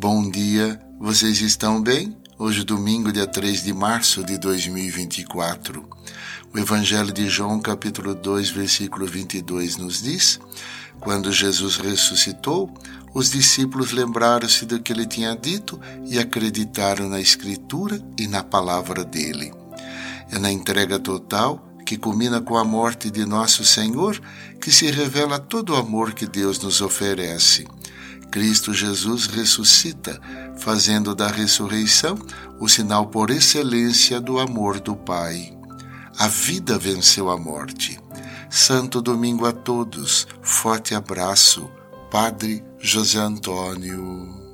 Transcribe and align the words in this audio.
Bom 0.00 0.30
dia, 0.30 0.80
vocês 1.00 1.40
estão 1.40 1.82
bem? 1.82 2.16
Hoje, 2.38 2.62
domingo, 2.62 3.10
dia 3.10 3.26
3 3.26 3.64
de 3.64 3.72
março 3.72 4.22
de 4.22 4.38
2024. 4.38 5.84
O 6.54 6.56
Evangelho 6.56 7.12
de 7.12 7.28
João, 7.28 7.58
capítulo 7.58 8.14
2, 8.14 8.48
versículo 8.50 9.06
22, 9.06 9.76
nos 9.76 10.00
diz: 10.00 10.38
Quando 11.00 11.32
Jesus 11.32 11.78
ressuscitou, 11.78 12.72
os 13.12 13.32
discípulos 13.32 13.90
lembraram-se 13.90 14.64
do 14.66 14.80
que 14.80 14.92
ele 14.92 15.04
tinha 15.04 15.34
dito 15.34 15.80
e 16.06 16.16
acreditaram 16.16 17.08
na 17.08 17.20
Escritura 17.20 18.00
e 18.16 18.28
na 18.28 18.44
palavra 18.44 19.04
dele. 19.04 19.52
É 20.30 20.38
na 20.38 20.52
entrega 20.52 21.00
total 21.00 21.68
que 21.84 21.98
culmina 21.98 22.40
com 22.40 22.56
a 22.56 22.64
morte 22.64 23.10
de 23.10 23.26
nosso 23.26 23.64
Senhor, 23.64 24.22
que 24.60 24.70
se 24.70 24.88
revela 24.92 25.40
todo 25.40 25.72
o 25.72 25.76
amor 25.76 26.12
que 26.12 26.24
Deus 26.24 26.60
nos 26.60 26.80
oferece. 26.80 27.66
Cristo 28.30 28.72
Jesus 28.72 29.26
ressuscita, 29.26 30.20
fazendo 30.58 31.14
da 31.14 31.28
ressurreição 31.28 32.18
o 32.60 32.68
sinal 32.68 33.06
por 33.06 33.30
excelência 33.30 34.20
do 34.20 34.38
amor 34.38 34.80
do 34.80 34.94
Pai. 34.94 35.56
A 36.18 36.28
vida 36.28 36.78
venceu 36.78 37.30
a 37.30 37.38
morte. 37.38 37.98
Santo 38.50 39.00
domingo 39.00 39.46
a 39.46 39.52
todos. 39.52 40.26
Forte 40.42 40.94
abraço. 40.94 41.70
Padre 42.10 42.64
José 42.80 43.18
Antônio. 43.18 44.47